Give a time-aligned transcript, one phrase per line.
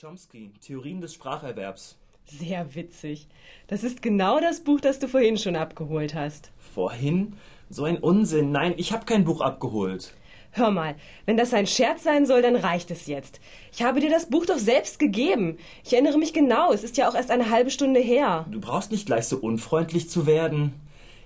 [0.00, 1.96] Chomsky, Theorien des Spracherwerbs.
[2.24, 3.28] Sehr witzig.
[3.68, 6.50] Das ist genau das Buch, das du vorhin schon abgeholt hast.
[6.74, 7.34] Vorhin?
[7.70, 8.50] So ein Unsinn.
[8.50, 10.12] Nein, ich habe kein Buch abgeholt.
[10.50, 10.96] Hör mal,
[11.26, 13.40] wenn das ein Scherz sein soll, dann reicht es jetzt.
[13.70, 15.58] Ich habe dir das Buch doch selbst gegeben.
[15.84, 18.46] Ich erinnere mich genau, es ist ja auch erst eine halbe Stunde her.
[18.50, 20.72] Du brauchst nicht gleich so unfreundlich zu werden.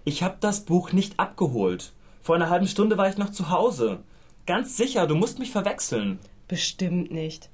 [0.04, 1.94] Ich habe das Buch nicht abgeholt.
[2.20, 4.00] Vor einer halben Stunde war ich noch zu Hause.
[4.44, 6.18] Ganz sicher, du musst mich verwechseln.
[6.48, 7.48] Bestimmt nicht.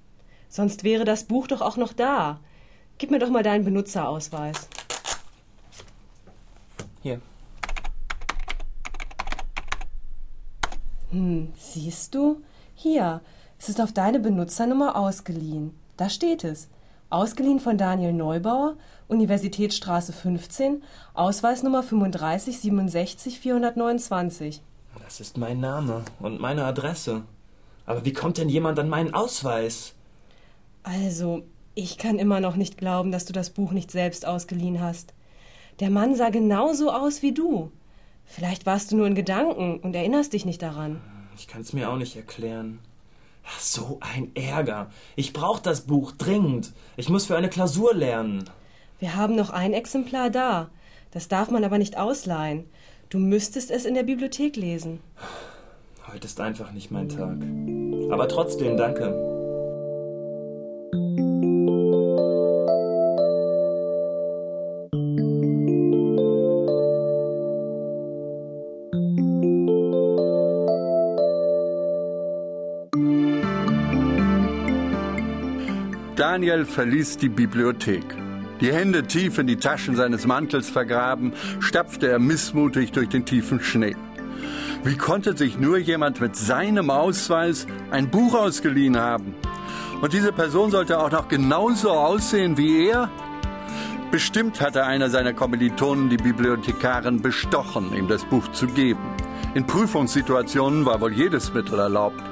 [0.54, 2.38] Sonst wäre das Buch doch auch noch da.
[2.98, 4.68] Gib mir doch mal deinen Benutzerausweis.
[7.02, 7.20] Hier.
[11.10, 12.40] Hm, siehst du?
[12.76, 13.20] Hier,
[13.58, 15.76] es ist auf deine Benutzernummer ausgeliehen.
[15.96, 16.68] Da steht es.
[17.10, 18.76] Ausgeliehen von Daniel Neubauer,
[19.08, 24.62] Universitätsstraße 15, Ausweisnummer 35 67 429.
[25.02, 27.22] Das ist mein Name und meine Adresse.
[27.86, 29.96] Aber wie kommt denn jemand an meinen Ausweis?
[30.84, 31.42] Also,
[31.74, 35.12] ich kann immer noch nicht glauben, dass du das Buch nicht selbst ausgeliehen hast.
[35.80, 37.72] Der Mann sah genauso aus wie du.
[38.26, 41.00] Vielleicht warst du nur in Gedanken und erinnerst dich nicht daran.
[41.36, 42.78] Ich kann es mir auch nicht erklären.
[43.46, 44.90] Ach, so ein Ärger.
[45.16, 46.72] Ich brauche das Buch dringend.
[46.96, 48.44] Ich muss für eine Klausur lernen.
[49.00, 50.70] Wir haben noch ein Exemplar da.
[51.10, 52.64] Das darf man aber nicht ausleihen.
[53.08, 55.00] Du müsstest es in der Bibliothek lesen.
[56.10, 57.36] Heute ist einfach nicht mein Tag.
[58.12, 59.33] Aber trotzdem danke.
[76.16, 78.04] Daniel verließ die Bibliothek.
[78.60, 83.58] Die Hände tief in die Taschen seines Mantels vergraben, stapfte er missmutig durch den tiefen
[83.60, 83.96] Schnee.
[84.84, 89.34] Wie konnte sich nur jemand mit seinem Ausweis ein Buch ausgeliehen haben?
[90.02, 93.10] Und diese Person sollte auch noch genauso aussehen wie er?
[94.12, 99.02] Bestimmt hatte einer seiner Kommilitonen die Bibliothekarin bestochen, ihm das Buch zu geben.
[99.54, 102.22] In Prüfungssituationen war wohl jedes Mittel erlaubt.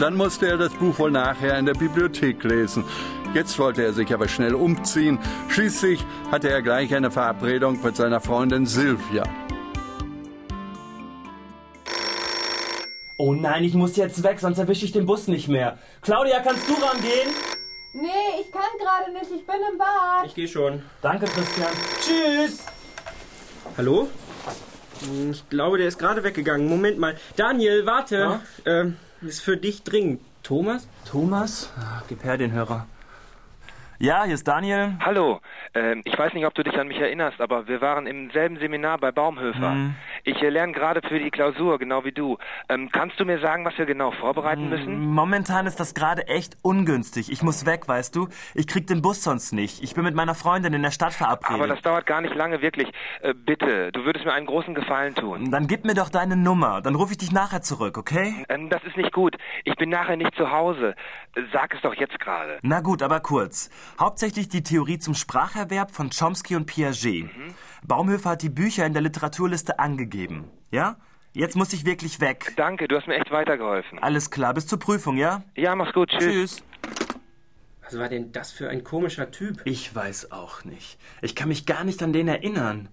[0.00, 2.84] Dann musste er das Buch wohl nachher in der Bibliothek lesen.
[3.34, 5.18] Jetzt wollte er sich aber schnell umziehen.
[5.50, 9.24] Schließlich hatte er gleich eine Verabredung mit seiner Freundin Sylvia.
[13.18, 15.78] Oh nein, ich muss jetzt weg, sonst erwische ich den Bus nicht mehr.
[16.00, 17.28] Claudia, kannst du rangehen?
[17.92, 18.08] Nee,
[18.40, 20.24] ich kann gerade nicht, ich bin im Bad.
[20.24, 20.82] Ich gehe schon.
[21.02, 21.68] Danke, Christian.
[22.00, 22.64] Tschüss.
[23.76, 24.08] Hallo?
[25.04, 26.66] Hm, Ich glaube, der ist gerade weggegangen.
[26.68, 27.16] Moment mal.
[27.36, 28.40] Daniel, warte.
[28.64, 30.20] Ähm, ist für dich dringend.
[30.42, 30.88] Thomas?
[31.04, 31.72] Thomas?
[31.76, 32.86] Ah, gib her den Hörer.
[33.98, 34.94] Ja, hier ist Daniel.
[35.00, 35.40] Hallo,
[35.74, 38.58] ähm, ich weiß nicht, ob du dich an mich erinnerst, aber wir waren im selben
[38.58, 39.72] Seminar bei Baumhöfer.
[39.72, 39.94] Hm.
[40.24, 42.38] Ich äh, lerne gerade für die Klausur, genau wie du.
[42.68, 45.06] Ähm, kannst du mir sagen, was wir genau vorbereiten müssen?
[45.06, 47.30] Momentan ist das gerade echt ungünstig.
[47.30, 48.28] Ich muss weg, weißt du?
[48.54, 49.82] Ich krieg den Bus sonst nicht.
[49.82, 51.62] Ich bin mit meiner Freundin in der Stadt verabredet.
[51.62, 52.90] Aber das dauert gar nicht lange, wirklich.
[53.22, 55.50] Äh, bitte, du würdest mir einen großen Gefallen tun.
[55.50, 56.80] Dann gib mir doch deine Nummer.
[56.82, 58.44] Dann rufe ich dich nachher zurück, okay?
[58.48, 59.36] Ähm, das ist nicht gut.
[59.64, 60.94] Ich bin nachher nicht zu Hause.
[61.52, 62.58] Sag es doch jetzt gerade.
[62.62, 63.70] Na gut, aber kurz.
[63.98, 67.30] Hauptsächlich die Theorie zum Spracherwerb von Chomsky und Piaget.
[67.86, 70.44] Baumhöfer hat die Bücher in der Literaturliste angegeben.
[70.70, 70.96] Ja?
[71.32, 72.52] Jetzt muss ich wirklich weg.
[72.56, 73.98] Danke, du hast mir echt weitergeholfen.
[74.00, 75.42] Alles klar, bis zur Prüfung, ja?
[75.56, 76.22] Ja, mach's gut, tschüss.
[76.22, 76.62] Tschüss.
[77.84, 79.62] Was war denn das für ein komischer Typ?
[79.64, 80.98] Ich weiß auch nicht.
[81.22, 82.88] Ich kann mich gar nicht an den erinnern.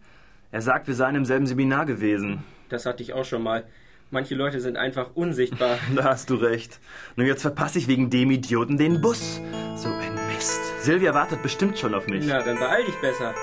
[0.51, 2.43] Er sagt, wir seien im selben Seminar gewesen.
[2.69, 3.65] Das hatte ich auch schon mal.
[4.09, 5.77] Manche Leute sind einfach unsichtbar.
[5.95, 6.79] Da hast du recht.
[7.15, 9.41] Nur jetzt verpasse ich wegen dem Idioten den Bus.
[9.75, 10.61] So ein Mist.
[10.81, 12.25] Silvia wartet bestimmt schon auf mich.
[12.25, 13.33] Na, dann beeil dich besser.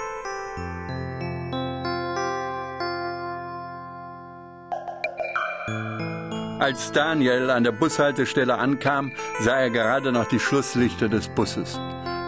[6.64, 11.78] Als Daniel an der Bushaltestelle ankam, sah er gerade noch die Schlusslichter des Busses.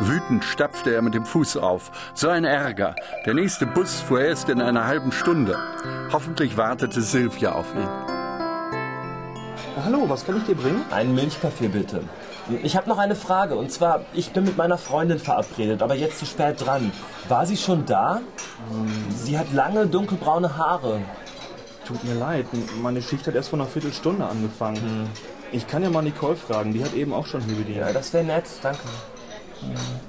[0.01, 1.91] Wütend stapfte er mit dem Fuß auf.
[2.13, 2.95] So ein Ärger.
[3.25, 5.57] Der nächste Bus fuhr erst in einer halben Stunde.
[6.13, 7.89] Hoffentlich wartete Silvia auf ihn.
[9.83, 10.85] Hallo, was kann ich dir bringen?
[10.91, 12.03] Einen Milchkaffee bitte.
[12.63, 13.55] Ich habe noch eine Frage.
[13.55, 16.93] Und zwar, ich bin mit meiner Freundin verabredet, aber jetzt zu spät dran.
[17.31, 18.21] War sie schon da?
[19.17, 21.01] Sie hat lange dunkelbraune Haare.
[21.87, 22.47] Tut mir leid,
[22.83, 25.09] meine Schicht hat erst vor einer Viertelstunde angefangen.
[25.53, 27.79] Ich kann ja mal Nicole fragen, die hat eben auch schon hier bedient.
[27.79, 28.81] Ja, das wäre nett, danke.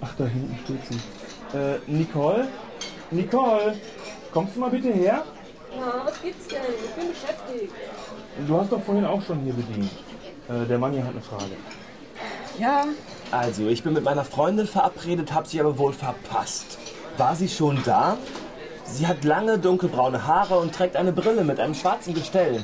[0.02, 1.58] Ach, da hinten steht sie.
[1.58, 2.48] Äh, Nicole?
[3.12, 3.76] Nicole,
[4.34, 5.24] kommst du mal bitte her?
[5.78, 6.58] Ja, was gibt's denn?
[6.84, 7.74] Ich bin beschäftigt.
[8.48, 9.92] Du hast doch vorhin auch schon hier bedient.
[10.50, 11.52] Äh, der Mann hier hat eine Frage.
[12.58, 12.86] Ja,
[13.30, 16.80] Also, ich bin mit meiner Freundin verabredet, habe sie aber wohl verpasst.
[17.18, 18.18] War sie schon da?
[18.88, 22.64] Sie hat lange dunkelbraune Haare und trägt eine Brille mit einem schwarzen Gestell.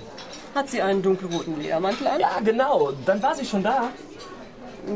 [0.55, 2.19] Hat sie einen dunkelroten Ledermantel an?
[2.19, 2.91] Ja, genau.
[3.05, 3.89] Dann war sie schon da.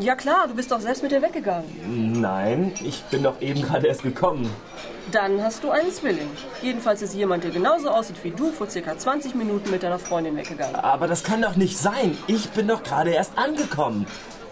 [0.01, 2.19] Ja klar, du bist doch selbst mit ihr weggegangen.
[2.19, 4.49] Nein, ich bin doch eben gerade erst gekommen.
[5.11, 6.29] Dann hast du einen Zwilling.
[6.61, 10.35] Jedenfalls ist jemand, der genauso aussieht wie du, vor circa 20 Minuten mit deiner Freundin
[10.35, 10.75] weggegangen.
[10.75, 12.17] Aber das kann doch nicht sein.
[12.27, 14.05] Ich bin doch gerade erst angekommen.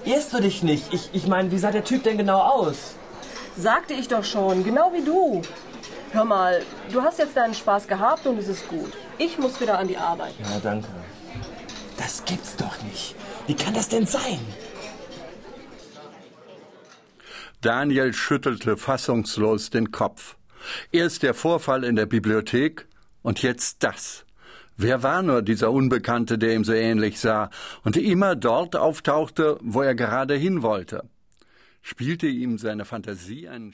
[0.06, 0.94] Irrst du dich nicht?
[0.94, 2.96] Ich, ich meine, wie sah der Typ denn genau aus?
[3.58, 5.42] Sagte ich doch schon, genau wie du.
[6.16, 6.64] Hör mal,
[6.94, 8.94] du hast jetzt deinen Spaß gehabt und es ist gut.
[9.18, 10.34] Ich muss wieder an die Arbeit.
[10.42, 10.88] Ja, danke.
[11.98, 13.16] Das gibt's doch nicht.
[13.48, 14.40] Wie kann das denn sein?
[17.60, 20.38] Daniel schüttelte fassungslos den Kopf.
[20.94, 22.88] Erst der Vorfall in der Bibliothek
[23.22, 24.24] und jetzt das.
[24.78, 27.50] Wer war nur dieser Unbekannte, der ihm so ähnlich sah
[27.84, 31.10] und immer dort auftauchte, wo er gerade hin wollte?
[31.82, 33.74] Spielte ihm seine Fantasie einen